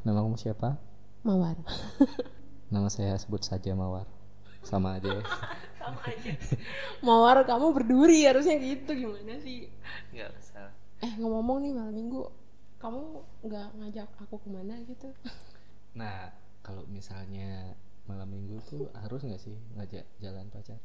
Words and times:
Nama 0.00 0.24
kamu 0.24 0.36
siapa? 0.40 0.80
Mawar. 1.28 1.60
Nama 2.72 2.88
saya 2.88 3.20
sebut 3.20 3.44
saja 3.44 3.76
Mawar. 3.76 4.08
Sama 4.64 4.96
aja. 4.96 5.20
ya. 5.20 5.24
Sama 5.80 6.00
aja. 6.08 6.32
Mawar 7.04 7.44
kamu 7.44 7.76
berduri 7.76 8.24
harusnya 8.24 8.56
gitu 8.56 8.96
gimana 8.96 9.36
sih? 9.44 9.68
Nggak 10.16 10.30
usah. 10.40 10.72
Eh 11.04 11.12
ngomong-ngomong 11.20 11.58
nih 11.64 11.72
malam 11.76 11.92
minggu, 11.96 12.22
kamu 12.80 13.00
nggak 13.44 13.68
ngajak 13.76 14.08
aku 14.24 14.36
ke 14.40 14.48
mana 14.48 14.80
gitu? 14.88 15.08
Nah, 15.90 16.30
kalau 16.62 16.86
misalnya 16.86 17.74
malam 18.06 18.30
minggu 18.30 18.62
tuh 18.62 18.86
harus 18.94 19.26
nggak 19.26 19.42
sih 19.42 19.58
ngajak 19.74 20.06
jalan 20.22 20.46
pacar? 20.46 20.78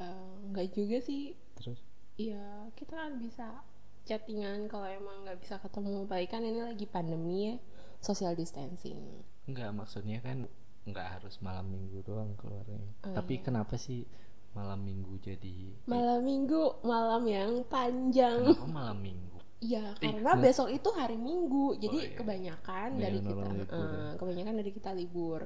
Eh, 0.00 0.32
nggak 0.48 0.72
juga 0.72 0.96
sih. 1.04 1.36
Terus? 1.60 1.84
Iya 2.16 2.72
kita 2.72 2.96
kan 2.96 3.20
bisa 3.20 3.60
chattingan 4.08 4.64
kalau 4.64 4.88
emang 4.88 5.28
nggak 5.28 5.44
bisa 5.44 5.60
ketemu. 5.60 6.08
Baik 6.08 6.32
kan 6.32 6.40
ini 6.40 6.64
lagi 6.64 6.88
pandemi 6.88 7.52
ya, 7.52 7.54
social 8.04 8.32
distancing. 8.32 9.24
Nggak, 9.44 9.70
maksudnya 9.72 10.20
kan 10.20 10.44
nggak 10.84 11.08
harus 11.18 11.40
malam 11.40 11.66
minggu 11.66 12.04
doang 12.04 12.36
keluarnya. 12.36 12.84
Oh, 13.02 13.16
Tapi 13.16 13.40
iya. 13.40 13.42
kenapa 13.42 13.74
sih 13.74 14.04
malam 14.52 14.84
minggu 14.84 15.18
jadi 15.18 15.72
Malam 15.84 16.22
minggu 16.22 16.84
malam 16.84 17.24
yang 17.24 17.64
panjang. 17.66 18.44
Kenapa 18.44 18.68
malam 18.68 19.00
minggu? 19.00 19.34
Iya, 19.58 19.96
Ih, 19.98 20.12
karena 20.12 20.36
nggak- 20.36 20.44
besok 20.44 20.68
itu 20.68 20.88
hari 20.92 21.16
Minggu. 21.16 21.72
Jadi 21.80 21.96
Oh, 21.96 22.04
iya. 22.04 22.16
kebanyakan 22.20 22.88
Banyak 22.90 23.00
dari 23.00 23.18
kita 23.18 23.32
eh, 23.40 23.64
ya. 23.64 24.12
kebanyakan 24.20 24.54
dari 24.60 24.70
kita 24.70 24.90
libur. 24.92 25.40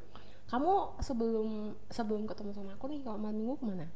Kamu 0.49 0.73
sebelum 0.99 1.49
sebelum 1.87 2.27
ketemu 2.27 2.51
sama 2.51 2.75
aku 2.75 2.91
nih 2.91 3.07
kalau 3.07 3.15
malam 3.17 3.39
Minggu 3.39 3.55
ke 3.55 3.65
mana? 3.65 3.87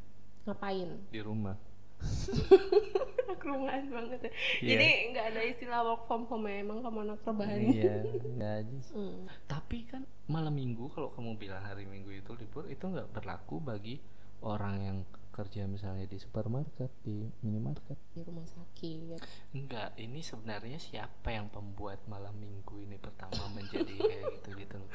Ngapain? 0.46 0.88
Di 1.10 1.20
rumah. 1.20 1.58
Anak 3.22 3.42
rumahan 3.42 3.86
banget 3.89 4.20
ya. 4.27 4.31
Iya. 4.62 4.69
Jadi 4.75 4.89
nggak 5.14 5.27
ada 5.34 5.41
istilah 5.47 5.81
work 5.86 6.03
from 6.11 6.22
home 6.28 6.47
ya, 6.50 6.61
emang 6.61 6.78
kamu 6.83 6.98
anak 7.06 7.20
rebahan. 7.25 7.58
Iya, 7.62 7.95
nggak 8.36 8.53
aja 8.64 8.77
sih. 8.83 8.95
Hmm. 8.97 9.25
Tapi 9.47 9.78
kan 9.89 10.03
malam 10.27 10.55
minggu 10.55 10.91
kalau 10.92 11.11
kamu 11.14 11.39
bilang 11.39 11.62
hari 11.62 11.89
minggu 11.89 12.11
itu 12.12 12.33
libur 12.36 12.67
itu 12.69 12.84
nggak 12.84 13.11
berlaku 13.14 13.62
bagi 13.62 13.98
orang 14.42 14.77
yang 14.83 14.98
kerja 15.33 15.64
misalnya 15.64 16.05
di 16.05 16.20
supermarket, 16.20 16.92
di 17.00 17.25
minimarket. 17.41 17.97
Di 18.12 18.20
rumah 18.20 18.45
sakit. 18.45 19.19
Enggak, 19.56 19.97
ini 19.97 20.20
sebenarnya 20.20 20.77
siapa 20.77 21.33
yang 21.33 21.48
pembuat 21.48 22.05
malam 22.05 22.36
minggu 22.36 22.84
ini 22.84 23.00
pertama 23.00 23.48
menjadi 23.56 23.97
kayak 24.12 24.25
gitu 24.39 24.50
gitu 24.61 24.77
loh. 24.77 24.91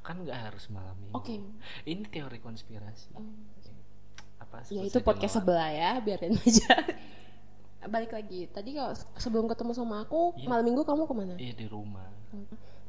Kan 0.00 0.24
nggak 0.24 0.50
harus 0.50 0.72
malam 0.72 0.96
minggu. 0.96 1.14
Oke. 1.14 1.36
Ini 1.84 2.02
teori 2.08 2.40
konspirasi. 2.40 3.12
Oh. 3.20 3.28
Apa? 4.52 4.68
Ya 4.68 4.84
itu 4.84 5.00
podcast 5.00 5.34
sebelah 5.34 5.70
ya, 5.70 5.90
biarin 5.98 6.36
aja. 6.44 6.76
Balik 7.82 8.12
lagi. 8.12 8.44
Tadi 8.46 8.70
kalau 8.72 8.92
sebelum 9.16 9.48
ketemu 9.48 9.72
sama 9.72 10.04
aku, 10.04 10.36
Iya. 10.36 10.46
malam 10.46 10.62
Minggu 10.62 10.84
kamu 10.84 11.02
ke 11.02 11.14
mana? 11.16 11.34
Iya 11.34 11.56
di 11.56 11.66
rumah. 11.66 12.04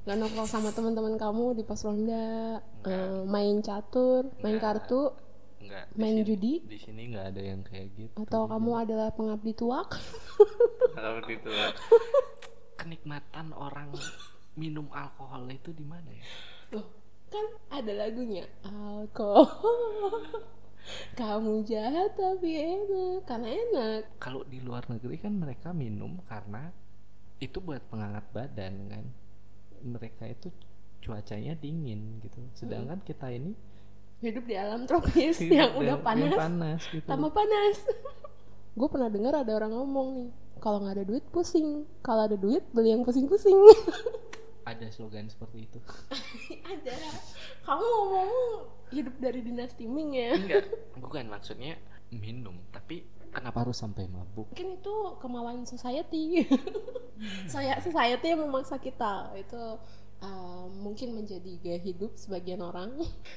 Gak 0.03 0.19
nongkrong 0.19 0.43
sama 0.45 0.69
teman-teman 0.69 1.15
kamu 1.15 1.55
di 1.55 1.63
pos 1.63 1.81
ronda, 1.81 2.59
eh, 2.83 3.23
main 3.23 3.57
catur, 3.59 4.27
main 4.37 4.59
Enggak. 4.59 4.83
kartu, 4.83 5.15
Enggak. 5.57 5.85
di 5.87 5.97
main 5.97 6.13
sini- 6.13 6.27
judi, 6.27 6.53
Di 6.61 6.77
sini 6.77 7.01
nggak 7.09 7.25
ada 7.31 7.41
yang 7.41 7.61
kayak 7.63 7.87
gitu. 7.95 8.15
atau 8.19 8.43
kamu 8.45 8.71
adalah 8.77 9.09
pengabdi 9.09 9.55
tuak? 9.55 9.95
Kalau 10.99 11.23
gitu. 11.23 11.47
Kenikmatan 12.75 13.55
orang 13.55 13.95
minum 14.53 14.91
alkohol 14.91 15.47
itu 15.47 15.71
di 15.71 15.81
mana 15.81 16.11
ya? 16.11 16.25
Loh, 16.73 16.85
kan 17.31 17.45
ada 17.71 17.91
lagunya 17.95 18.43
alkohol. 18.61 19.47
Kamu 21.13 21.63
jahat 21.63 22.13
tapi 22.13 22.59
enak, 22.59 23.23
karena 23.23 23.49
enak. 23.49 24.01
Kalau 24.19 24.43
di 24.43 24.59
luar 24.59 24.83
negeri 24.87 25.15
kan 25.15 25.33
mereka 25.33 25.71
minum 25.71 26.19
karena 26.23 26.69
itu 27.37 27.59
buat 27.59 27.83
penghangat 27.87 28.25
badan 28.31 28.73
kan. 28.89 29.05
Mereka 29.83 30.23
itu 30.27 30.47
cuacanya 30.99 31.55
dingin 31.55 32.19
gitu. 32.19 32.39
Sedangkan 32.55 32.99
kita 33.01 33.27
ini 33.29 33.51
Hidup 34.23 34.47
di 34.47 34.55
alam 34.55 34.87
tropis 34.87 35.35
hidup 35.35 35.51
yang 35.51 35.71
udah 35.75 35.83
yang- 35.83 35.99
yang 35.99 36.01
panas, 36.01 36.39
panas 36.39 36.81
gitu. 36.87 37.03
tambah 37.03 37.31
panas. 37.35 37.77
Gue 38.79 38.87
pernah 38.87 39.11
dengar 39.11 39.35
ada 39.35 39.51
orang 39.51 39.75
ngomong 39.75 40.07
nih, 40.15 40.29
kalau 40.57 40.79
nggak 40.79 40.95
ada 40.95 41.05
duit 41.05 41.25
pusing, 41.27 41.83
kalau 41.99 42.23
ada 42.23 42.39
duit 42.39 42.63
beli 42.71 42.95
yang 42.95 43.03
pusing-pusing. 43.03 43.53
Ada 44.83 44.91
slogan 44.91 45.31
seperti 45.31 45.63
itu. 45.63 45.79
ada. 46.75 46.95
Kamu 47.63 47.85
ngomong 47.87 48.31
hidup 48.91 49.15
dari 49.15 49.39
dinasti 49.39 49.87
Ming 49.87 50.11
ya? 50.11 50.35
Enggak, 50.35 50.67
bukan 51.03 51.31
maksudnya 51.31 51.79
minum, 52.11 52.59
tapi 52.75 53.07
kenapa 53.33 53.65
harus 53.65 53.79
sampai 53.79 54.05
mabuk? 54.05 54.53
mungkin 54.53 54.77
itu 54.77 54.95
kemauan 55.17 55.65
society 55.65 56.45
saya 57.53 57.81
society 57.81 58.29
yang 58.29 58.45
memaksa 58.45 58.77
kita 58.77 59.33
itu 59.33 59.81
uh, 60.21 60.65
mungkin 60.69 61.17
menjadi 61.17 61.57
gaya 61.57 61.81
hidup 61.81 62.13
sebagian 62.13 62.61
orang 62.61 62.93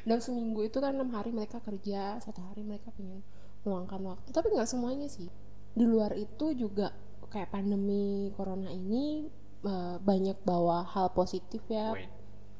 dan 0.08 0.18
seminggu 0.20 0.68
itu 0.68 0.76
kan 0.78 0.92
enam 0.92 1.08
hari 1.16 1.32
mereka 1.32 1.64
kerja 1.64 2.20
satu 2.20 2.44
hari 2.52 2.60
mereka 2.60 2.92
pengen 2.92 3.24
meluangkan 3.64 4.04
waktu 4.04 4.28
tapi 4.36 4.52
nggak 4.52 4.68
semuanya 4.68 5.08
sih 5.08 5.32
di 5.72 5.84
luar 5.88 6.12
itu 6.12 6.52
juga 6.52 6.92
kayak 7.32 7.50
pandemi 7.52 8.30
corona 8.36 8.70
ini 8.70 9.28
uh, 9.66 9.98
banyak 10.00 10.38
bawa 10.46 10.86
hal 10.86 11.10
positif 11.10 11.60
ya. 11.66 11.90
Wait, 11.92 12.08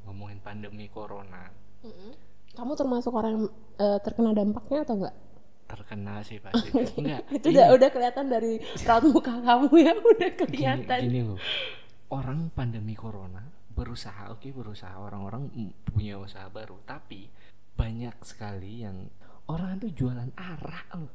ngomongin 0.05 0.43
pandemi 0.43 0.91
corona. 0.91 1.49
Mm-mm. 1.87 2.13
kamu 2.57 2.73
termasuk 2.73 3.13
orang 3.13 3.33
yang 3.37 3.47
uh, 3.79 3.99
terkena 4.01 4.33
dampaknya 4.33 4.83
atau 4.83 4.97
enggak 4.97 5.15
terkena 5.67 6.23
sih 6.23 6.39
pasti. 6.45 6.71
Enggak, 6.73 7.27
itu 7.35 7.47
udah 7.53 7.67
udah 7.75 7.89
kelihatan 7.91 8.27
dari 8.31 8.63
raut 8.87 9.05
muka 9.11 9.35
kamu 9.43 9.69
ya 9.83 9.93
udah 10.15 10.31
gini, 10.33 10.39
kelihatan. 10.39 11.01
gini 11.11 11.21
loh. 11.27 11.39
Orang 12.11 12.55
pandemi 12.55 12.95
corona 12.95 13.43
berusaha 13.75 14.31
oke 14.33 14.49
berusaha. 14.55 14.95
Orang-orang 14.97 15.51
mm, 15.53 15.91
punya 15.91 16.17
usaha 16.17 16.47
baru 16.49 16.79
tapi 16.87 17.29
banyak 17.77 18.15
sekali 18.25 18.87
yang 18.87 19.11
orang 19.51 19.79
tuh 19.83 19.91
jualan 19.93 20.31
arak 20.39 20.89
loh. 20.97 21.13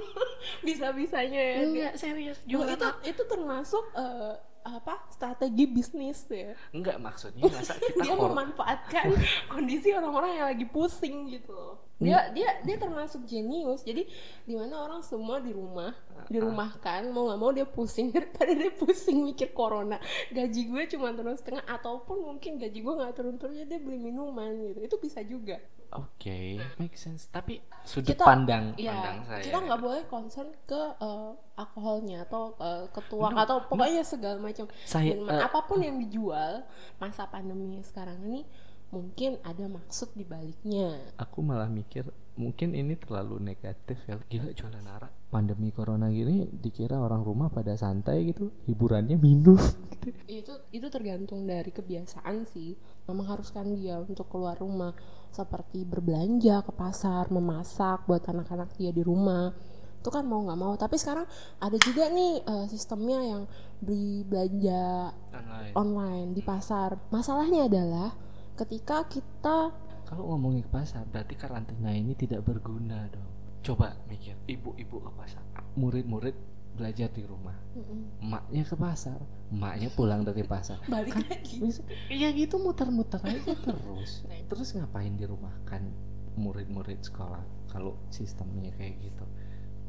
Bisa-bisanya 0.66 1.38
ya. 1.38 1.54
Dia. 1.58 1.66
enggak 1.66 1.94
serius. 1.98 2.38
Jualan 2.46 2.78
itu 2.78 2.88
itu 3.10 3.22
termasuk 3.26 3.84
eh, 3.98 4.34
apa 4.78 4.94
strategi 5.10 5.64
bisnis 5.66 6.22
ya. 6.30 6.54
Enggak 6.70 7.02
maksudnya 7.02 7.50
masa 7.50 7.74
kita 7.82 8.06
dia 8.06 8.14
memanfaatkan 8.14 9.10
kondisi 9.52 9.90
orang-orang 9.90 10.30
yang 10.38 10.46
lagi 10.46 10.66
pusing 10.68 11.32
gitu 11.34 11.50
loh. 11.50 11.76
Dia 12.00 12.32
dia 12.32 12.64
dia 12.64 12.76
termasuk 12.80 13.28
jenius. 13.28 13.84
Jadi 13.84 14.08
di 14.48 14.54
mana 14.56 14.86
orang 14.86 15.02
semua 15.04 15.42
di 15.42 15.52
rumah 15.52 15.92
dirumahkan 16.32 17.12
mau 17.12 17.28
nggak 17.28 17.40
mau 17.40 17.50
dia 17.52 17.66
pusing. 17.68 18.08
Daripada 18.14 18.52
dia 18.54 18.72
pusing 18.72 19.26
mikir 19.26 19.52
corona 19.52 19.98
gaji 20.32 20.62
gue 20.70 20.82
cuma 20.96 21.12
turun 21.12 21.36
setengah 21.36 21.66
ataupun 21.66 22.24
mungkin 22.24 22.56
gaji 22.56 22.78
gue 22.80 22.94
nggak 22.94 23.12
turun 23.18 23.36
turun 23.36 23.56
dia 23.66 23.78
beli 23.80 23.98
minuman 23.98 24.54
gitu. 24.72 24.80
Itu 24.86 24.96
bisa 25.02 25.20
juga 25.26 25.58
oke 25.92 26.38
make 26.78 26.94
sense. 26.94 27.26
Tapi 27.28 27.58
sudut 27.82 28.12
Kita- 28.12 28.26
pandang 28.26 28.76
ya 28.76 28.92
pandang 28.92 29.18
saya. 29.26 29.42
kita 29.42 29.58
nggak 29.64 29.80
boleh 29.80 30.02
concern 30.06 30.48
ke 30.64 30.80
eh, 30.96 31.30
alkoholnya 31.56 32.24
atau 32.24 32.54
eh, 32.56 32.84
ke 32.92 33.00
tuak 33.08 33.32
No, 33.32 33.40
atau 33.40 33.56
pokoknya 33.66 34.02
segala 34.02 34.38
macam. 34.38 34.66
Saya 34.84 35.16
minuman 35.16 35.36
eh, 35.36 35.42
apa 35.42 35.58
pun 35.64 35.78
yang 35.80 35.96
dijual 35.98 36.62
masa 36.96 37.26
pandemi 37.26 37.80
sekarang 37.80 38.20
ini 38.22 38.44
mungkin 38.90 39.38
ada 39.42 39.70
maksud 39.70 40.10
di 40.14 40.26
baliknya. 40.26 40.98
Aku 41.16 41.40
malah 41.40 41.70
mikir 41.70 42.10
mungkin 42.40 42.72
ini 42.72 42.96
terlalu 42.96 43.36
negatif 43.44 44.00
ya. 44.08 44.16
Gila 44.16 44.56
jualan 44.56 44.86
arak 44.96 45.12
pandemi 45.30 45.70
corona 45.70 46.10
gini 46.10 46.50
dikira 46.50 46.98
orang 46.98 47.22
rumah 47.22 47.46
pada 47.54 47.78
santai 47.78 48.34
gitu 48.34 48.50
hiburannya 48.66 49.14
minum 49.14 49.54
gitu. 49.94 50.10
itu 50.42 50.52
itu 50.74 50.86
tergantung 50.90 51.46
dari 51.46 51.70
kebiasaan 51.70 52.42
sih 52.50 52.74
mengharuskan 53.06 53.76
dia 53.76 54.00
untuk 54.02 54.26
keluar 54.26 54.58
rumah. 54.58 54.96
Seperti 55.30 55.86
berbelanja 55.86 56.66
ke 56.66 56.72
pasar 56.74 57.30
memasak 57.30 58.08
buat 58.10 58.26
anak-anak 58.26 58.74
dia 58.74 58.90
di 58.90 59.04
rumah. 59.04 59.54
Itu 60.00 60.10
kan 60.10 60.26
mau 60.26 60.42
nggak 60.42 60.58
mau. 60.58 60.74
Tapi 60.74 60.96
sekarang 60.98 61.28
ada 61.62 61.78
juga 61.78 62.10
nih 62.10 62.42
eh, 62.42 62.66
sistemnya 62.66 63.20
yang 63.22 63.42
beli 63.78 64.26
belanja 64.26 65.14
Online. 65.30 65.72
online 65.78 66.28
di 66.34 66.42
pasar. 66.42 66.98
Masalahnya 67.14 67.70
adalah 67.70 68.10
ketika 68.58 69.06
kita 69.06 69.70
Kalau 70.10 70.26
ngomongin 70.26 70.66
ke 70.66 70.70
pasar, 70.74 71.06
berarti 71.06 71.38
karantina 71.38 71.94
ini 71.94 72.18
tidak 72.18 72.42
berguna 72.42 73.06
dong. 73.08 73.30
Coba 73.62 73.94
mikir, 74.10 74.34
ibu-ibu 74.50 74.96
ke 74.98 75.10
pasar, 75.14 75.44
murid-murid 75.78 76.34
belajar 76.74 77.06
di 77.12 77.22
rumah, 77.22 77.54
Mm-mm. 77.78 78.18
emaknya 78.24 78.62
ke 78.66 78.74
pasar, 78.74 79.18
emaknya 79.54 79.86
pulang 79.94 80.26
dari 80.26 80.42
pasar. 80.42 80.82
balik 80.90 81.14
lagi 81.14 81.62
Bisa- 81.62 81.86
Iya 82.10 82.34
gitu 82.34 82.58
muter-muter 82.58 83.22
aja 83.22 83.54
terus. 83.54 84.26
Terus 84.26 84.68
ngapain 84.74 85.14
di 85.14 85.30
rumah 85.30 85.54
kan 85.62 85.86
murid-murid 86.34 87.06
sekolah 87.06 87.42
kalau 87.70 87.94
sistemnya 88.10 88.74
kayak 88.74 88.98
gitu? 88.98 89.22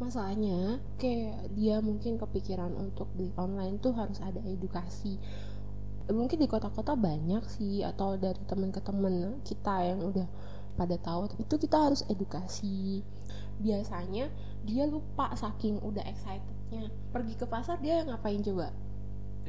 masalahnya 0.01 0.81
kayak 0.97 1.53
dia 1.53 1.77
mungkin 1.77 2.18
kepikiran 2.18 2.73
untuk 2.73 3.06
beli 3.13 3.29
online 3.38 3.77
tuh 3.77 3.94
harus 3.94 4.18
ada 4.18 4.41
edukasi 4.41 5.21
mungkin 6.13 6.37
di 6.39 6.47
kota-kota 6.47 6.93
banyak 6.95 7.43
sih 7.47 7.81
atau 7.81 8.15
dari 8.15 8.39
teman 8.47 8.69
ke 8.69 8.81
teman 8.83 9.39
kita 9.43 9.75
yang 9.83 9.99
udah 10.03 10.27
pada 10.75 10.95
tahu 10.99 11.27
tapi 11.27 11.43
itu 11.43 11.55
kita 11.57 11.77
harus 11.77 12.01
edukasi. 12.07 13.03
Biasanya 13.61 14.31
dia 14.63 14.83
lupa 14.87 15.31
saking 15.35 15.81
udah 15.83 16.03
excitednya. 16.07 16.89
Pergi 17.11 17.33
ke 17.35 17.45
pasar 17.45 17.77
dia 17.83 18.05
ngapain 18.07 18.39
coba? 18.41 18.71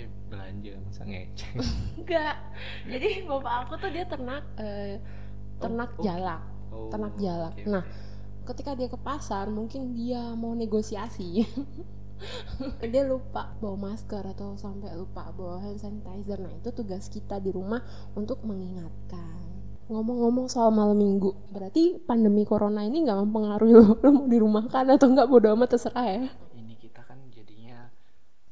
Eh, 0.00 0.08
belanja 0.32 0.72
masa 0.88 1.04
ngeceng 1.04 1.60
enggak. 2.00 2.36
Jadi 2.88 3.28
bapak 3.28 3.54
aku 3.68 3.74
tuh 3.76 3.90
dia 3.92 4.04
ternak 4.08 4.44
eh, 4.56 4.96
ternak 5.60 5.90
oh. 5.98 6.02
jalak. 6.02 6.42
Oh, 6.72 6.88
ternak 6.88 7.12
jalak. 7.20 7.52
oke, 7.52 7.68
nah 7.68 7.84
ketika 8.48 8.72
dia 8.74 8.88
ke 8.88 8.98
pasar 8.98 9.46
mungkin 9.52 9.94
dia 9.94 10.34
mau 10.34 10.56
negosiasi 10.56 11.44
dia 12.92 13.02
lupa 13.04 13.54
bawa 13.58 13.92
masker 13.92 14.22
atau 14.32 14.54
sampai 14.54 14.94
lupa 14.94 15.30
bawa 15.34 15.62
hand 15.62 15.78
sanitizer. 15.82 16.38
Nah 16.38 16.54
itu 16.54 16.70
tugas 16.70 17.10
kita 17.10 17.42
di 17.42 17.50
rumah 17.50 17.82
untuk 18.14 18.42
mengingatkan. 18.46 19.42
Ngomong-ngomong 19.90 20.46
soal 20.48 20.72
malam 20.72 20.96
minggu 20.96 21.52
berarti 21.52 22.00
pandemi 22.00 22.46
corona 22.48 22.86
ini 22.86 23.04
nggak 23.04 23.18
mempengaruhi 23.28 23.74
lo 23.74 23.96
lo 24.02 24.08
mau 24.14 24.26
dirumahkan 24.30 24.94
atau 24.94 25.06
nggak? 25.10 25.28
Bodo 25.28 25.52
amat 25.52 25.76
terserah 25.76 26.06
ya 26.06 26.24
ini 26.72 26.80
kita 26.80 27.04
kan 27.04 27.20
jadinya 27.28 27.92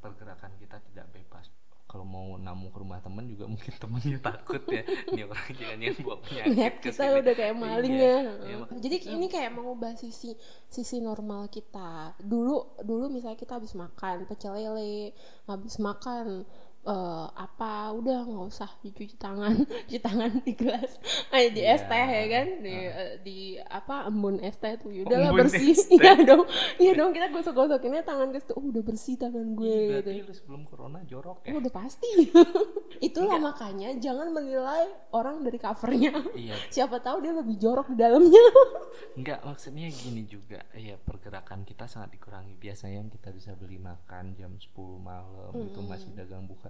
pergerakan 0.05 0.53
kita 0.61 0.77
tidak 0.93 1.07
bebas 1.15 1.49
kalau 1.91 2.07
mau 2.07 2.39
namu 2.39 2.71
ke 2.71 2.79
rumah 2.79 3.03
temen 3.03 3.27
juga 3.27 3.45
mungkin 3.45 3.73
temennya 3.83 4.19
takut 4.23 4.63
ya 4.71 4.83
ini 5.11 5.27
orang 5.27 5.51
jangan 5.53 5.79
yang 5.81 5.97
bawa 5.99 6.17
penyakit 6.23 6.73
kita 6.81 7.03
sini. 7.03 7.19
udah 7.19 7.35
kayak 7.35 7.55
maling 7.57 7.93
Iya, 7.93 8.07
ya. 8.07 8.17
iya, 8.41 8.57
mak- 8.57 8.71
Jadi 8.79 8.97
ini 9.11 9.27
kayak 9.27 9.51
mengubah 9.51 9.93
sisi 9.95 10.31
sisi 10.67 11.03
normal 11.03 11.51
kita. 11.51 12.15
Dulu 12.23 12.55
dulu 12.81 13.11
misalnya 13.11 13.35
kita 13.35 13.59
habis 13.59 13.75
makan 13.75 14.23
pecel 14.25 14.55
lele, 14.55 15.11
habis 15.45 15.75
makan 15.79 16.47
eh, 16.81 17.27
apa 17.31 17.93
udah 17.93 18.25
nggak 18.25 18.47
usah 18.49 18.71
dicuci 18.81 19.17
tangan, 19.17 19.53
cuci 19.87 20.01
tangan 20.01 20.31
di 20.41 20.53
gelas, 20.55 20.97
eh 21.37 21.49
di 21.49 21.61
es 21.61 21.81
Iya. 21.81 21.89
teh 21.89 22.07
ya 22.09 22.25
kan, 22.31 22.47
di 22.61 22.75
eh, 22.75 23.13
di 23.21 23.39
apa 23.59 24.07
embun 24.07 24.41
es 24.41 24.57
teh 24.57 24.75
tuh, 24.77 24.89
ya 24.89 25.05
udahlah 25.05 25.31
Embun 25.31 25.41
bersih, 25.45 25.77
iya 25.97 26.13
dong, 26.19 26.45
iya 26.77 26.93
dong 26.93 27.11
kita 27.11 27.29
gosok-gosokinnya 27.29 28.03
tangan 28.03 28.31
ke 28.31 28.39
situ, 28.39 28.53
oh 28.55 28.65
udah 28.65 28.83
bersih 28.83 29.15
tangan 29.15 29.53
gue 29.53 29.69
Ih, 29.69 30.01
gitu. 30.01 30.11
lu 30.25 30.33
sebelum 30.33 30.63
corona 30.65 31.01
jorok 31.05 31.45
ya 31.45 31.53
Oh, 31.53 31.59
udah 31.59 31.73
pasti. 31.73 32.09
Itulah 33.01 33.39
makanya 33.39 33.97
jangan 33.97 34.31
menilai 34.31 34.87
orang 35.11 35.43
dari 35.43 35.57
covernya. 35.57 36.13
iya 36.35 36.57
Siapa 36.69 37.01
tahu 37.01 37.21
dia 37.21 37.33
lebih 37.33 37.57
jorok 37.57 37.91
di 37.91 37.97
dalamnya. 37.97 38.45
Enggak, 39.17 39.41
maksudnya 39.43 39.89
gini 39.89 40.25
juga. 40.25 40.63
Ya, 40.73 40.95
pergerakan 40.97 41.65
kita 41.65 41.85
sangat 41.85 42.15
dikurangi. 42.15 42.55
Biasanya 42.55 43.01
yang 43.01 43.11
kita 43.11 43.31
bisa 43.31 43.53
beli 43.55 43.77
makan 43.77 44.35
jam 44.35 44.53
10 44.55 44.71
malam 45.01 45.53
itu 45.57 45.81
masih 45.83 46.11
dagang 46.13 46.45
buka. 46.45 46.70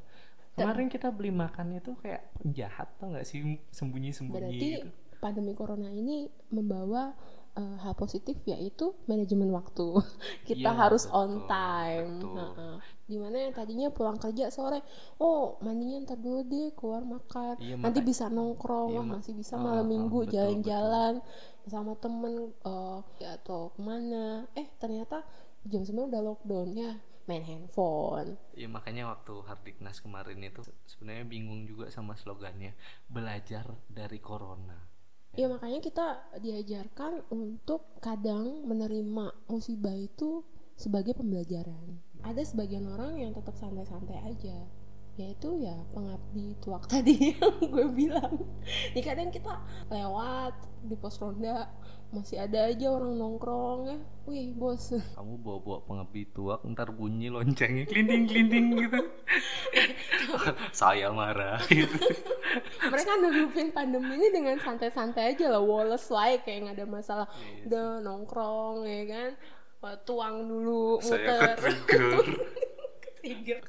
Kemarin 0.54 0.88
kita 0.92 1.08
beli 1.08 1.30
makan 1.32 1.78
itu 1.78 1.96
kayak 2.02 2.20
penjahat 2.36 2.88
tau 3.00 3.08
nggak 3.14 3.24
sih 3.24 3.40
sembunyi-sembunyi 3.72 4.36
Berarti 4.36 4.68
gitu. 4.76 4.88
pandemi 5.22 5.52
corona 5.56 5.88
ini 5.88 6.28
membawa 6.52 7.12
eh, 7.56 7.76
hal 7.80 7.94
positif 7.96 8.36
yaitu 8.44 8.92
manajemen 9.08 9.48
waktu. 9.52 9.88
Kita 10.48 10.70
Iya, 10.70 10.70
harus 10.76 11.08
betul, 11.08 11.16
on 11.16 11.30
time. 11.48 12.10
betul. 12.20 12.36
Heeh. 12.36 12.76
Di 13.10 13.16
mana 13.18 13.36
yang 13.42 13.52
tadinya 13.56 13.88
pulang 13.90 14.18
kerja 14.22 14.54
sore, 14.54 14.86
oh 15.18 15.58
mandinya 15.66 15.96
ntar 16.06 16.18
dulu 16.20 16.46
deh 16.46 16.70
keluar 16.78 17.02
makan. 17.02 17.58
Iya, 17.58 17.74
Nanti 17.80 18.00
bisa 18.06 18.30
nongkrong, 18.30 18.90
ma- 19.02 19.18
masih 19.18 19.34
bisa 19.34 19.58
Ah, 19.58 19.62
malam 19.64 19.86
minggu 19.90 20.30
jalan-jalan 20.30 21.18
sama 21.66 21.94
temen 21.98 22.54
ya, 23.18 23.36
atau 23.38 23.70
ke 23.74 23.80
mana. 23.82 24.46
Eh 24.54 24.66
ternyata 24.78 25.22
jam 25.68 25.84
9 25.84 26.08
udah 26.08 26.22
lockdown 26.24 26.68
ya 26.72 26.92
main 27.28 27.46
handphone. 27.46 28.34
Ya 28.58 28.66
makanya 28.66 29.06
waktu 29.12 29.38
Hardiknas 29.46 30.02
kemarin 30.02 30.42
itu 30.42 30.66
sebenarnya 30.90 31.22
bingung 31.30 31.62
juga 31.68 31.86
sama 31.92 32.18
slogannya 32.18 32.74
belajar 33.06 33.70
dari 33.86 34.18
corona. 34.18 34.90
Ya 35.38 35.46
makanya 35.46 35.78
kita 35.78 36.06
diajarkan 36.42 37.22
untuk 37.30 37.86
kadang 38.02 38.66
menerima 38.66 39.30
musibah 39.46 39.94
itu 39.94 40.42
sebagai 40.74 41.14
pembelajaran. 41.14 42.02
Ada 42.26 42.42
sebagian 42.42 42.90
orang 42.90 43.22
yang 43.22 43.30
tetap 43.30 43.54
santai-santai 43.54 44.18
aja. 44.26 44.66
Yaitu 45.14 45.62
ya 45.62 45.76
pengabdi 45.94 46.58
tuak 46.58 46.88
tadi 46.92 47.38
yang 47.38 47.54
gue 47.62 47.86
bilang. 47.94 48.42
Jadi 48.90 49.02
kadang 49.06 49.30
kita 49.30 49.54
lewat 49.86 50.66
di 50.82 50.98
pos 50.98 51.20
ronda 51.22 51.70
masih 52.10 52.42
ada 52.42 52.66
aja 52.66 52.86
orang 52.90 53.14
nongkrong 53.14 53.80
ya. 53.86 53.98
Wih 54.26 54.50
bos, 54.54 54.94
Kamu 55.18 55.42
bawa-bawa 55.42 55.78
pengabdi 55.86 56.26
tuak 56.30 56.62
ntar 56.74 56.90
bunyi 56.90 57.30
loncengnya 57.30 57.86
kelinting-kelinting 57.86 58.66
gitu. 58.86 59.00
Saya 60.80 61.10
marah 61.10 61.58
gitu. 61.66 61.98
mereka 62.90 63.12
nanggupin 63.18 63.70
pandemi 63.70 64.18
ini 64.18 64.28
dengan 64.34 64.58
santai-santai 64.58 65.34
aja 65.34 65.54
lah, 65.54 65.62
Wallace 65.62 66.10
like 66.10 66.42
kayak 66.46 66.66
nggak 66.66 66.76
ada 66.82 66.86
masalah. 66.86 67.26
Iya 67.38 67.66
Udah 67.66 67.86
nongkrong 68.02 68.86
ya 68.86 69.02
kan, 69.06 69.30
tuang 70.04 70.46
dulu, 70.46 71.00
Saya 71.00 71.24
muter. 71.24 71.56
ke-trigger. 71.56 72.26
trigger. 73.20 73.62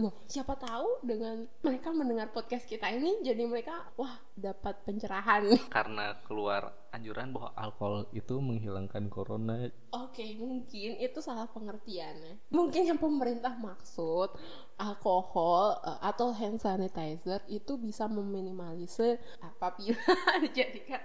Loh, 0.00 0.16
siapa 0.24 0.56
tahu 0.56 1.04
dengan 1.04 1.44
mereka 1.60 1.92
mendengar 1.92 2.32
podcast 2.32 2.64
kita 2.64 2.88
ini 2.88 3.20
jadi 3.20 3.44
mereka 3.44 3.92
wah 4.00 4.16
dapat 4.32 4.80
pencerahan. 4.88 5.44
karena 5.76 6.16
keluar 6.24 6.72
anjuran 6.90 7.36
bahwa 7.36 7.52
alkohol 7.54 8.08
itu 8.10 8.40
menghilangkan 8.40 9.06
corona 9.12 9.68
Oke, 9.92 10.34
mungkin 10.40 10.96
itu 10.98 11.20
salah 11.20 11.46
pengertiannya. 11.52 12.48
Mungkin 12.48 12.82
yang 12.88 12.98
pemerintah 12.98 13.52
maksud 13.54 14.32
alkohol 14.80 15.76
eh, 15.84 15.98
atau 16.00 16.32
hand 16.32 16.58
sanitizer 16.58 17.44
itu 17.46 17.76
bisa 17.76 18.08
meminimalisir 18.08 19.20
apabila 19.44 20.00
dijadikan 20.48 21.02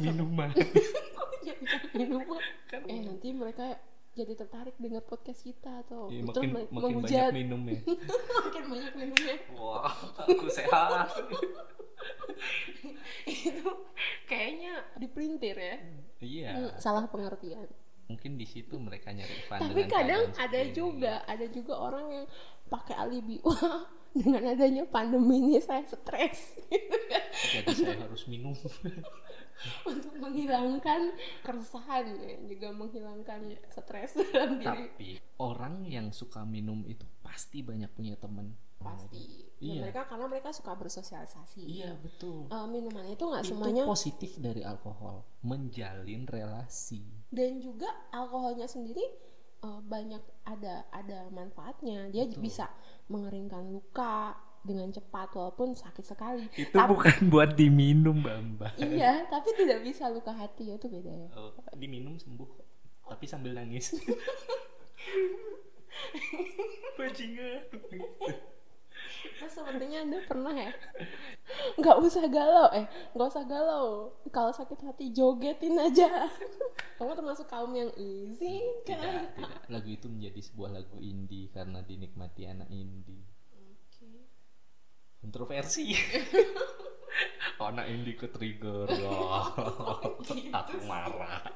minuman 0.00 0.48
dijadikan 1.38 1.80
minuman. 1.92 2.40
kan 2.66 2.80
Eh 2.88 3.04
nanti 3.04 3.28
mereka 3.30 3.76
jadi 4.18 4.32
tertarik 4.34 4.74
dengar 4.82 5.06
podcast 5.06 5.46
kita 5.46 5.86
atau 5.86 6.10
terus 6.10 6.26
makin 6.26 6.50
makin 6.50 6.74
menghujat. 6.74 7.30
banyak 7.30 7.38
minum 7.38 7.62
ya 7.70 7.78
makin 8.42 8.64
banyak 8.66 8.92
minumnya. 8.98 9.36
wah 9.54 9.94
aku 10.18 10.50
sehat. 10.50 11.06
Itu 13.28 13.70
kayaknya 14.26 14.82
dipelintir 14.98 15.54
ya. 15.54 15.76
Iya. 16.18 16.50
Hmm, 16.54 16.70
salah 16.82 17.06
pengertian. 17.06 17.70
Mungkin 18.08 18.40
di 18.40 18.46
situ 18.48 18.74
mereka 18.80 19.12
nyari 19.12 19.36
fun 19.46 19.60
tapi 19.60 19.84
kadang 19.84 20.32
ada 20.34 20.60
ini. 20.64 20.72
juga 20.72 21.22
ada 21.28 21.46
juga 21.46 21.74
orang 21.78 22.06
yang 22.10 22.26
pakai 22.66 22.94
alibi. 22.98 23.38
Wah 23.46 23.86
dengan 24.16 24.42
adanya 24.50 24.82
pandemi 24.88 25.38
ini 25.38 25.60
saya 25.62 25.84
stres. 25.86 26.58
Jadi 27.54 27.70
saya 27.76 28.02
harus 28.02 28.24
minum 28.26 28.56
untuk 29.90 30.14
menghilangkan 30.18 31.14
keresahan 31.42 32.06
ya, 32.18 32.36
juga 32.46 32.68
menghilangkan 32.74 33.58
stres 33.70 34.18
dalam 34.30 34.58
diri. 34.62 34.66
Tapi 34.66 35.10
orang 35.42 35.86
yang 35.86 36.14
suka 36.14 36.46
minum 36.46 36.86
itu 36.86 37.04
pasti 37.20 37.62
banyak 37.62 37.90
punya 37.92 38.14
temen. 38.18 38.54
Pasti. 38.78 39.48
Iya. 39.58 39.90
mereka 39.90 40.06
karena 40.06 40.30
mereka 40.30 40.54
suka 40.54 40.70
bersosialisasi. 40.78 41.66
Iya 41.66 41.98
betul. 41.98 42.46
Eh, 42.46 42.66
minuman 42.70 43.10
itu 43.10 43.26
nggak 43.26 43.42
itu 43.42 43.50
semuanya 43.50 43.82
positif 43.82 44.38
dari 44.38 44.62
alkohol 44.62 45.26
menjalin 45.42 46.30
relasi. 46.30 47.02
Dan 47.26 47.58
juga 47.58 47.90
alkoholnya 48.14 48.70
sendiri 48.70 49.02
eh, 49.66 49.80
banyak 49.82 50.22
ada 50.46 50.86
ada 50.94 51.26
manfaatnya. 51.34 52.06
Dia 52.14 52.30
Betul. 52.30 52.38
bisa 52.38 52.70
mengeringkan 53.10 53.66
luka 53.66 54.38
dengan 54.66 54.90
cepat 54.90 55.32
walaupun 55.32 55.72
sakit 55.72 56.04
sekali. 56.04 56.44
Itu 56.54 56.74
Tapi- 56.74 56.90
bukan 56.92 57.16
buat 57.30 57.54
diminum 57.54 58.20
bamba 58.20 58.74
iya 58.78 59.24
tapi 59.28 59.54
tidak 59.54 59.82
bisa 59.82 60.10
luka 60.10 60.34
hati 60.34 60.70
ya 60.70 60.74
itu 60.76 60.88
beda 60.90 61.10
ya. 61.10 61.28
Oh, 61.36 61.52
diminum 61.76 62.18
sembuh 62.18 62.48
tapi 63.08 63.24
sambil 63.24 63.56
nangis. 63.56 63.94
Bajingan. 66.98 67.62
Nah, 69.38 69.50
sepertinya 69.50 69.98
anda 70.02 70.18
pernah 70.26 70.52
ya? 70.52 70.70
Nggak 71.78 71.96
usah 72.02 72.26
galau 72.26 72.68
eh 72.74 72.86
nggak 73.14 73.28
usah 73.30 73.44
galau. 73.46 74.10
Kalau 74.34 74.52
sakit 74.52 74.78
hati 74.84 75.14
jogetin 75.14 75.78
aja. 75.78 76.26
Kamu 76.98 77.14
termasuk 77.14 77.46
kaum 77.46 77.70
yang 77.72 77.88
tidak 77.94 77.96
izinkan 77.96 79.30
tidak. 79.38 79.62
Lagu 79.70 79.88
itu 79.88 80.06
menjadi 80.10 80.40
sebuah 80.42 80.70
lagu 80.82 80.98
indie 80.98 81.48
karena 81.54 81.80
dinikmati 81.86 82.50
anak 82.50 82.68
indie 82.68 83.22
kontroversi. 85.18 85.94
Oh, 87.58 87.68
anak 87.74 87.86
indie 87.90 88.14
ke 88.14 88.30
trigger. 88.30 88.86
Wah, 89.04 89.50
aku 90.54 90.76
marah. 90.86 91.42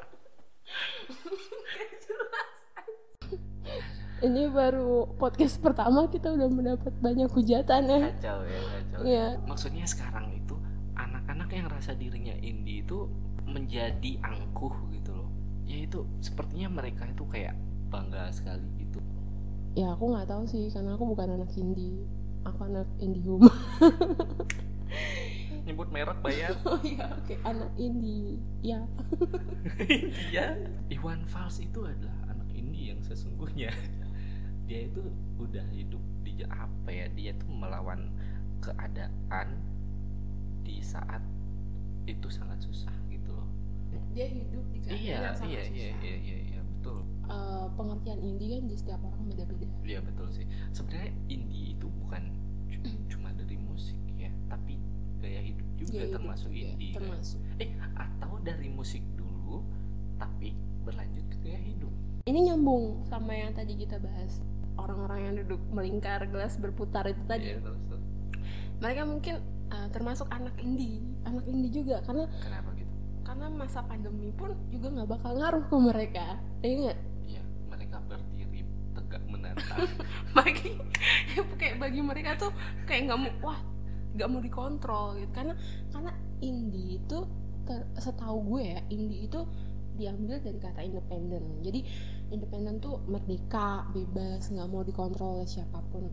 Ini 4.23 4.55
baru 4.55 5.19
podcast 5.19 5.59
pertama 5.59 6.07
kita 6.07 6.31
udah 6.31 6.47
mendapat 6.47 6.95
banyak 7.03 7.27
hujatan 7.35 7.91
ya. 7.91 8.01
Kacau 8.15 8.39
ya 8.47 8.61
kacau 8.63 9.01
Iya. 9.03 9.27
maksudnya 9.51 9.83
sekarang 9.83 10.31
itu 10.39 10.55
anak-anak 10.95 11.51
yang 11.51 11.67
rasa 11.67 11.99
dirinya 11.99 12.31
indie 12.39 12.87
itu 12.87 13.11
menjadi 13.43 14.23
angkuh 14.23 14.71
gitu 14.95 15.11
loh. 15.11 15.27
Ya 15.67 15.83
itu 15.83 16.07
sepertinya 16.23 16.71
mereka 16.71 17.03
itu 17.11 17.27
kayak 17.27 17.59
bangga 17.91 18.31
sekali 18.31 18.63
gitu. 18.79 19.03
Ya 19.75 19.91
aku 19.91 20.15
nggak 20.15 20.31
tahu 20.31 20.47
sih 20.47 20.71
karena 20.71 20.95
aku 20.95 21.03
bukan 21.03 21.43
anak 21.43 21.51
indie 21.59 22.07
aku 22.43 22.61
anak 22.67 22.89
indihome 22.99 23.47
nyebut 25.63 25.89
merek 25.95 26.19
bayar 26.21 26.59
oh 26.69 26.79
iya 26.83 27.07
oke 27.15 27.35
anak 27.47 27.71
indie 27.79 28.39
ya 28.67 28.83
ya 30.35 30.59
Iwan 30.91 31.23
Fals 31.31 31.63
itu 31.63 31.87
adalah 31.87 32.19
anak 32.29 32.51
indie 32.53 32.91
yang 32.93 33.01
sesungguhnya. 33.01 33.71
Dia 34.67 34.91
itu 34.91 35.03
udah 35.39 35.63
hidup 35.71 36.03
di 36.27 36.43
apa 36.47 36.91
ya 36.91 37.07
dia 37.15 37.31
tuh 37.39 37.51
melawan 37.51 38.11
keadaan 38.63 39.49
di 40.67 40.83
saat 40.83 41.23
itu 42.11 42.27
sangat 42.27 42.59
susah 42.63 42.93
gitu 43.07 43.31
loh. 43.31 43.47
Dia 44.13 44.27
hidup 44.27 44.65
di 44.75 44.79
keadaan 44.83 44.99
iya 44.99 45.15
yang 45.15 45.37
sangat 45.39 45.47
iya 45.47 45.63
susah. 45.63 45.75
iya 45.79 45.91
iya 46.03 46.17
iya 46.19 46.39
iya 46.43 46.61
betul. 46.83 46.99
Eh, 47.25 47.67
pengertian 47.79 48.19
indie 48.21 48.49
kan 48.53 48.63
di 48.67 48.75
setiap 48.75 49.01
orang 49.01 49.23
beda-beda. 49.25 49.67
Iya 49.81 50.01
betul 50.03 50.27
sih. 50.29 50.45
Sebenarnya 50.71 51.15
indie 51.31 51.73
itu 51.73 51.87
bukan 51.87 52.23
cu- 52.67 52.83
cuma 53.09 53.31
dari 53.33 53.55
musik 53.57 53.95
ya 54.19 54.29
tapi 54.47 54.77
gaya 55.17 55.39
hidup 55.41 55.69
juga 55.79 55.91
Gaya 55.93 56.03
hidup 56.03 56.17
termasuk 56.19 56.51
juga, 56.51 56.67
indie 56.69 56.91
kan? 56.91 56.97
termasuk. 56.99 57.41
Eh 57.57 57.71
atau 57.95 58.33
dari 58.43 58.69
musik 58.69 59.03
dulu 59.15 59.63
tapi 60.19 60.59
berlanjut 60.83 61.25
ke 61.31 61.37
gaya 61.41 61.61
hidup. 61.63 61.93
Ini 62.23 62.51
nyambung 62.51 63.07
sama 63.07 63.33
yang 63.33 63.55
tadi 63.55 63.79
kita 63.79 63.97
bahas. 63.97 64.43
Orang-orang 64.75 65.21
yang 65.23 65.35
duduk 65.39 65.63
melingkar 65.71 66.27
gelas 66.27 66.59
berputar 66.59 67.07
itu 67.07 67.23
tadi. 67.25 67.55
Iya, 67.55 67.63
terus. 67.63 67.79
mereka 68.83 69.07
mungkin 69.07 69.39
uh, 69.71 69.87
termasuk 69.95 70.27
anak 70.29 70.59
indie. 70.59 70.99
Anak 71.23 71.47
indie 71.47 71.71
juga 71.71 72.03
karena 72.03 72.27
kenapa 72.43 72.72
karena 73.23 73.47
masa 73.49 73.81
pandemi 73.87 74.35
pun 74.35 74.55
juga 74.69 74.91
nggak 74.91 75.09
bakal 75.09 75.33
ngaruh 75.39 75.65
ke 75.67 75.77
mereka. 75.79 76.27
Ya 76.63 76.71
nggak? 76.75 76.99
Iya 77.27 77.43
mereka 77.71 77.97
berdiri 78.07 78.61
tegak 78.95 79.23
menantang. 79.31 79.89
Bagi 80.37 80.79
kayak 81.59 81.77
bagi 81.79 82.01
mereka 82.03 82.35
tuh 82.35 82.51
kayak 82.91 83.07
nggak 83.07 83.19
mau 83.23 83.33
wah 83.47 83.61
nggak 84.19 84.29
mau 84.29 84.41
dikontrol 84.43 85.07
gitu. 85.23 85.33
Karena 85.33 85.55
karena 85.95 86.13
indie 86.43 86.99
itu 86.99 87.19
ter- 87.63 87.89
setahu 87.97 88.43
gue 88.55 88.63
ya 88.77 88.81
indie 88.91 89.31
itu 89.31 89.41
diambil 89.97 90.43
dari 90.43 90.59
kata 90.59 90.81
independen. 90.83 91.63
Jadi 91.63 91.81
independen 92.33 92.81
tuh 92.81 92.99
merdeka 93.07 93.87
bebas 93.93 94.51
nggak 94.51 94.69
mau 94.69 94.83
dikontrol 94.83 95.41
oleh 95.41 95.49
siapa 95.49 95.79
pun. 95.93 96.11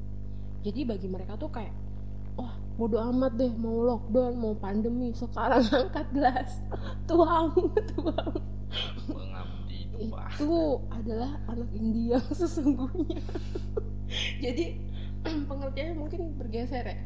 Jadi 0.61 0.83
bagi 0.83 1.07
mereka 1.07 1.39
tuh 1.39 1.49
kayak 1.49 1.71
wah 2.39 2.55
bodo 2.79 2.95
amat 3.11 3.35
deh 3.35 3.51
mau 3.59 3.83
lockdown 3.83 4.39
mau 4.39 4.55
pandemi 4.55 5.11
sekarang 5.11 5.67
angkat 5.83 6.07
gelas. 6.15 6.63
Tuang 7.03 7.51
tuang 7.91 8.33
mengabdi 9.11 9.91
itu 9.99 10.55
adalah 10.87 11.35
anak 11.51 11.67
India 11.75 12.23
sesungguhnya. 12.39 13.19
Jadi 14.39 14.79
pengertiannya 15.51 15.95
mungkin 15.99 16.39
bergeser 16.39 16.87
ya. 16.87 16.97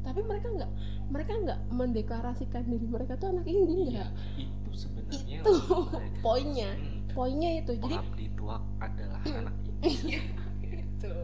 Tapi 0.00 0.24
mereka 0.24 0.48
nggak 0.48 0.72
mereka 1.12 1.32
nggak 1.36 1.60
mendeklarasikan 1.76 2.64
diri 2.64 2.88
mereka 2.88 3.20
tuh 3.20 3.36
anak 3.36 3.44
India 3.44 3.84
Iya, 3.84 4.04
itu 4.40 4.70
sebenarnya 4.72 5.38
itu 5.44 5.52
poinnya. 6.24 6.70
Poinnya 7.12 7.50
itu. 7.60 7.76
Jadi 7.76 7.96
pengabdi 8.00 8.26
tuak 8.40 8.62
adalah 8.80 9.20
anak 9.44 9.54
ini 9.60 9.76
Iya, 9.84 10.22
gitu 10.64 11.14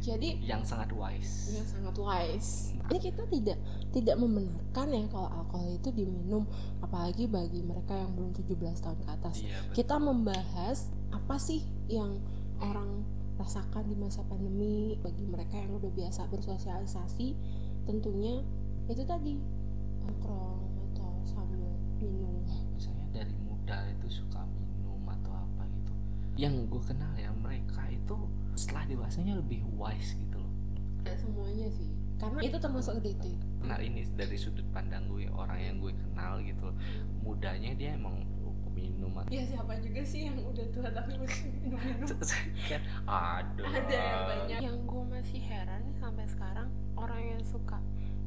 jadi 0.00 0.38
yang 0.44 0.62
sangat 0.62 0.94
wise. 0.94 1.50
Yang 1.50 1.78
sangat 1.78 1.96
wise. 1.98 2.76
Ini 2.86 2.98
kita 3.02 3.22
tidak 3.26 3.58
tidak 3.90 4.16
membenarkan 4.20 4.86
ya 4.92 5.02
kalau 5.10 5.28
alkohol 5.32 5.72
itu 5.74 5.90
diminum 5.90 6.44
apalagi 6.84 7.26
bagi 7.26 7.64
mereka 7.64 7.96
yang 7.96 8.14
belum 8.14 8.30
17 8.36 8.84
tahun 8.84 8.98
ke 9.02 9.08
atas. 9.10 9.34
Iya 9.42 9.58
betul. 9.66 9.74
kita 9.82 9.96
membahas 9.98 10.78
apa 11.10 11.36
sih 11.40 11.64
yang 11.90 12.20
orang 12.62 13.02
rasakan 13.36 13.84
di 13.88 13.96
masa 13.96 14.24
pandemi 14.24 14.96
bagi 15.04 15.24
mereka 15.28 15.60
yang 15.60 15.76
udah 15.76 15.92
biasa 15.92 16.24
bersosialisasi 16.32 17.36
tentunya 17.84 18.40
itu 18.88 19.02
tadi 19.04 19.36
nongkrong 20.02 20.62
atau 20.92 21.10
sambil 21.26 21.68
minum. 22.00 22.40
Misalnya 22.74 23.06
dari 23.12 23.34
muda 23.44 23.76
itu 23.92 24.22
suka 24.22 24.40
minum 24.56 25.02
atau 25.04 25.34
apa 25.34 25.68
gitu. 25.74 25.92
Yang 26.38 26.54
gue 26.70 26.82
kenal 26.94 27.12
ya 27.18 27.30
mereka 27.34 27.82
itu 27.90 28.16
setelah 28.56 28.88
dewasanya 28.88 29.38
lebih 29.38 29.62
wise 29.76 30.16
gitu 30.16 30.40
loh. 30.40 30.52
Kayak 31.04 31.20
semuanya 31.22 31.68
sih. 31.70 31.88
Karena 32.16 32.40
itu 32.40 32.56
termasuk 32.56 32.96
addicted 32.96 33.36
nah 33.66 33.82
ini 33.82 34.06
dari 34.14 34.38
sudut 34.38 34.62
pandang 34.70 35.10
gue 35.10 35.26
orang 35.34 35.58
yang 35.58 35.76
gue 35.82 35.90
kenal 35.90 36.38
gitu 36.38 36.70
loh. 36.70 36.76
mudanya 37.26 37.74
dia 37.74 37.98
emang 37.98 38.22
atau 39.16 39.32
ya 39.32 39.42
siapa 39.48 39.74
juga 39.82 40.02
sih 40.06 40.30
yang 40.30 40.38
udah 40.38 40.66
tua 40.70 40.88
tapi 40.92 41.18
masih 41.18 41.48
minum-minum? 41.58 42.08
Kan 42.70 42.82
ada 43.08 43.62
ada 43.64 43.96
yang 43.96 44.22
banyak. 44.28 44.58
Yang 44.62 44.76
gue 44.86 45.02
masih 45.08 45.40
heran 45.40 45.80
nih 45.88 45.96
sampai 45.98 46.24
sekarang 46.30 46.68
orang 46.94 47.22
yang 47.24 47.42
suka 47.42 47.80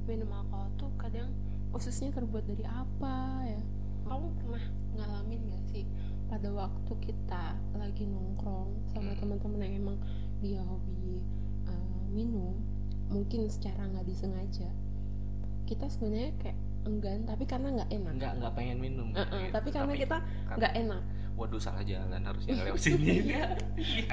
minum 0.09 0.27
alkohol 0.33 0.67
tuh 0.75 0.91
kadang 0.97 1.29
ususnya 1.71 2.09
terbuat 2.11 2.43
dari 2.49 2.65
apa 2.65 3.45
ya? 3.45 3.61
Kamu 4.09 4.27
pernah 4.41 4.63
ngalamin 4.97 5.39
gak 5.53 5.63
sih 5.69 5.85
pada 6.29 6.49
waktu 6.49 6.93
kita 7.01 7.43
lagi 7.73 8.05
nongkrong 8.05 8.69
sama 8.87 9.11
Hmm. 9.11 9.19
teman-teman 9.19 9.59
yang 9.59 9.75
emang 9.79 9.97
dia 10.39 10.61
hobi 10.61 11.19
uh, 11.65 12.05
minum 12.07 12.53
mungkin 13.07 13.45
secara 13.45 13.83
nggak 13.83 14.05
disengaja 14.05 14.69
kita 15.65 15.85
sebenarnya 15.85 16.31
kayak 16.37 16.57
enggan 16.81 17.19
tapi 17.23 17.43
karena 17.43 17.69
nggak 17.71 17.89
enak. 17.91 18.13
Nggak 18.15 18.33
nggak 18.39 18.53
pengen 18.53 18.77
minum 18.79 19.07
Uh-uh, 19.11 19.25
gitu. 19.27 19.51
tapi 19.51 19.67
karena 19.69 19.93
kita 19.95 20.17
karena- 20.17 20.55
nggak 20.55 20.73
enak. 20.79 21.03
Waduh 21.35 21.57
salah 21.57 21.83
jalan 21.83 22.19
harusnya 22.19 22.53
lewat 22.59 22.79
sini. 22.79 23.05
Iya. 23.29 23.45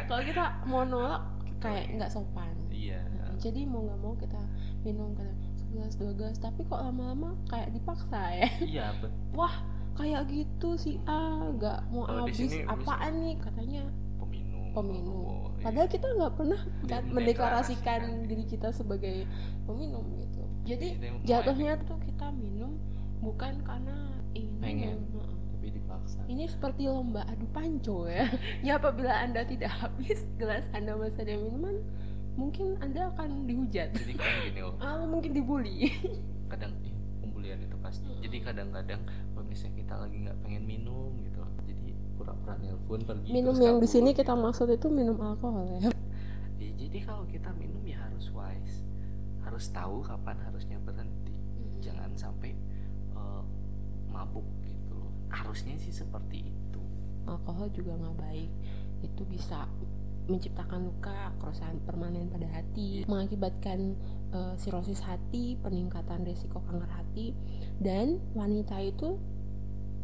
kalau 0.04 0.22
kita 0.22 0.44
mau 0.64 0.82
nolak 0.82 1.22
kayak 1.58 1.92
nggak 1.92 2.10
sopan. 2.10 2.52
Iya. 2.68 3.00
Jadi 3.36 3.64
mau 3.64 3.82
nggak 3.82 3.98
mau 3.98 4.14
kita 4.14 4.40
minum 4.80 5.12
kadang 5.12 5.36
segelas 5.56 5.94
dua 5.94 6.12
gelas 6.12 6.36
tapi 6.36 6.60
kok 6.62 6.76
lama-lama 6.78 7.36
kayak 7.46 7.68
dipaksa 7.70 8.20
ya. 8.34 8.48
Iya 8.60 8.86
betul. 9.00 9.16
Wah 9.32 9.54
kayak 9.96 10.22
gitu 10.26 10.68
sih 10.76 10.96
ah 11.04 11.40
nggak 11.50 11.78
mau 11.88 12.04
di 12.04 12.30
habis 12.30 12.52
apaan 12.66 13.12
nih 13.18 13.34
katanya 13.36 13.82
peminum 14.18 14.62
peminum 14.70 15.16
Oh, 15.16 15.48
iya. 15.50 15.64
padahal 15.64 15.88
kita 15.88 16.06
nggak 16.12 16.32
pernah 16.34 16.60
kan 16.84 17.02
mendeklarasikan. 17.08 18.00
diri 18.24 18.44
kita 18.44 18.68
sebagai 18.70 19.24
peminum 19.62 20.04
gitu 20.18 20.42
jadi 20.64 20.88
jatuhnya 21.22 21.80
tuh 21.82 21.96
kita 22.02 22.28
minum 22.30 22.76
bukan 23.18 23.56
karena 23.60 23.96
ingin 24.32 24.60
Pengen. 24.60 24.96
minum 25.02 25.24
tapi 25.48 25.66
dipaksa 25.72 26.20
Ini 26.26 26.44
seperti 26.46 26.82
lomba 26.84 27.24
adu 27.24 27.48
panco 27.48 28.04
ya. 28.06 28.28
ya 28.66 28.76
apabila 28.76 29.16
Anda 29.16 29.42
tidak 29.42 29.72
habis 29.72 30.20
gelas 30.36 30.68
Anda 30.70 30.92
masih 30.94 31.24
ada 31.24 31.34
minuman, 31.34 31.80
mungkin 32.34 32.76
Anda 32.78 33.08
akan 33.10 33.48
dihujat. 33.48 33.96
jadi 33.96 34.12
kan 34.14 34.32
gini 34.44 34.60
loh 34.60 34.76
Atau 34.76 35.08
mungkin 35.12 35.32
dibully. 35.32 35.88
kadang 36.46 36.76
pasti. 37.86 38.10
Jadi 38.18 38.36
kadang-kadang 38.42 39.00
kalau 39.06 39.46
misalnya 39.46 39.74
kita 39.78 39.94
lagi 39.94 40.16
nggak 40.26 40.38
pengen 40.42 40.64
minum 40.66 41.14
gitu 41.22 41.38
jadi 41.62 41.86
pura-pura 42.18 42.54
nelpon 42.58 43.00
pergi 43.06 43.30
minum 43.30 43.54
yang 43.62 43.78
di 43.78 43.86
sini 43.86 44.10
gitu. 44.10 44.26
kita 44.26 44.32
maksud 44.34 44.66
itu 44.74 44.90
minum 44.90 45.14
alkohol 45.22 45.70
ya. 45.78 45.90
Ya, 46.56 46.72
jadi 46.72 47.04
kalau 47.04 47.28
kita 47.28 47.52
minum 47.52 47.84
ya 47.84 48.00
harus 48.00 48.32
wise. 48.32 48.80
Harus 49.44 49.68
tahu 49.70 50.00
kapan 50.00 50.40
harusnya 50.40 50.80
berhenti. 50.80 51.36
Jangan 51.84 52.16
sampai 52.16 52.56
eh, 53.12 53.42
mabuk 54.08 54.48
gitu 54.64 54.96
harusnya 55.28 55.76
sih 55.76 55.92
seperti 55.92 56.48
itu. 56.48 56.80
Alkohol 57.28 57.68
juga 57.76 57.92
nggak 58.00 58.16
baik. 58.16 58.50
Itu 59.04 59.28
bisa 59.28 59.68
menciptakan 60.26 60.90
luka, 60.90 61.30
kerusakan 61.38 61.78
permanen 61.86 62.26
pada 62.26 62.48
hati, 62.50 63.06
mengakibatkan 63.06 63.94
eh, 64.28 64.54
sirosis 64.56 65.00
hati, 65.00 65.54
peningkatan 65.56 66.22
risiko 66.22 66.58
kanker 66.60 66.88
hati, 66.88 67.34
dan 67.76 68.18
wanita 68.32 68.78
itu 68.78 69.18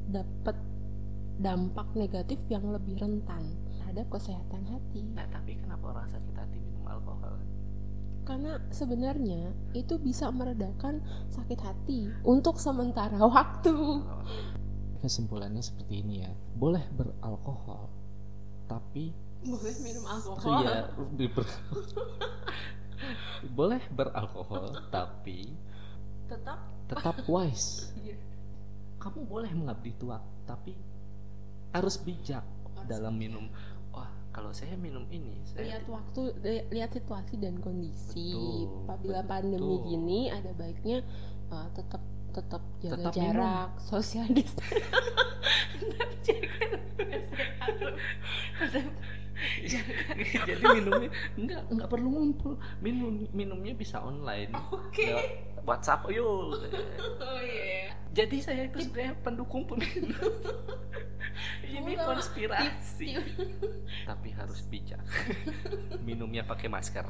dapat 0.05 0.57
dampak 1.35 1.89
negatif 1.95 2.39
yang 2.47 2.69
lebih 2.69 2.97
rentan 2.97 3.43
terhadap 3.67 4.07
kesehatan 4.09 4.63
hati. 4.65 5.03
nah 5.11 5.25
tapi 5.27 5.57
kenapa 5.57 5.91
orang 5.91 6.07
sakit 6.07 6.35
hati 6.35 6.59
minum 6.59 6.85
alkohol 6.87 7.35
Karena 8.23 8.63
sebenarnya 8.69 9.41
itu 9.73 9.99
bisa 9.99 10.31
meredakan 10.31 11.03
sakit 11.29 11.59
hati 11.59 12.07
untuk 12.23 12.57
sementara 12.57 13.19
waktu. 13.29 13.75
kesimpulannya 14.99 15.59
seperti 15.59 15.99
ini 15.99 16.23
ya 16.23 16.31
boleh 16.55 16.85
beralkohol 16.93 17.91
tapi 18.65 19.11
Boleh 19.43 19.75
minum 19.83 20.05
Iya, 20.63 20.87
di- 21.13 21.27
ber- 21.27 21.59
boleh 23.51 23.83
beralkohol 23.91 24.71
tapi 24.89 25.51
Tetap? 26.27 26.59
tetap 26.89 27.17
wise. 27.27 27.89
Iya. 28.03 28.17
kamu 28.99 29.27
boleh 29.27 29.51
mengabdi 29.51 29.93
tua 29.97 30.17
tapi 30.45 30.79
harus 31.73 31.99
bijak 31.99 32.43
Harus 32.43 32.87
dalam 32.87 33.15
minum. 33.15 33.47
Wah 33.91 34.07
kalau 34.31 34.51
saya 34.51 34.75
minum 34.77 35.05
ini 35.09 35.35
saya 35.45 35.77
lihat 35.77 35.85
waktu 35.87 36.23
li- 36.41 36.67
lihat 36.71 36.91
situasi 36.93 37.37
dan 37.37 37.59
kondisi. 37.59 38.33
Betul, 38.33 38.87
apabila 38.87 39.21
betul. 39.21 39.31
pandemi 39.31 39.77
gini 39.83 40.21
ada 40.29 40.51
baiknya 40.55 41.03
uh, 41.49 41.67
tetap 41.73 42.01
tetap 42.33 42.63
jaga 42.81 42.97
Tetap 42.97 43.13
jarak 43.13 43.71
social 43.91 44.25
distancing 44.31 45.12
jadi 50.49 50.65
minumnya 50.75 51.11
enggak 51.39 51.63
enggak 51.73 51.89
perlu 51.89 52.09
ngumpul. 52.13 52.53
Minum 52.85 53.25
minumnya 53.33 53.73
bisa 53.73 54.03
online. 54.03 54.53
Oke. 54.73 55.07
Lewat 55.09 55.53
WhatsApp 55.63 56.11
yuk. 56.11 56.59
Oh 57.23 57.41
iya. 57.41 57.95
Jadi 58.13 58.37
saya 58.45 58.69
itu 58.69 58.83
sebenarnya 58.83 59.15
pendukung 59.25 59.65
pemilu 59.65 60.13
ini 61.73 61.97
konspirasi. 61.97 63.17
tapi 64.05 64.29
harus 64.37 64.61
bijak. 64.69 65.01
Minumnya 66.05 66.45
pakai 66.45 66.69
masker. 66.69 67.09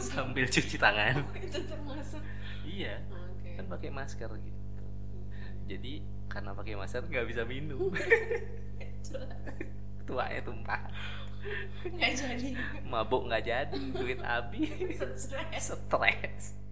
Sambil 0.00 0.48
cuci 0.48 0.80
tangan. 0.80 1.28
Itu 1.36 1.60
termasuk. 1.68 2.22
Iya. 2.64 3.04
Kan 3.60 3.68
pakai 3.68 3.90
masker 3.92 4.30
gitu. 4.32 4.84
Jadi 5.68 6.00
karena 6.32 6.56
pakai 6.56 6.74
masker 6.78 7.04
nggak 7.04 7.26
bisa 7.28 7.42
minum. 7.44 7.92
Tuanya 10.08 10.40
tumpah 10.40 10.82
nggak 11.84 12.12
jadi. 12.16 12.48
Mabuk 12.86 13.26
nggak 13.28 13.42
jadi 13.46 13.82
duit 13.94 14.20
habis. 14.20 14.98
Stres. 15.16 15.72
Stres 15.72 16.67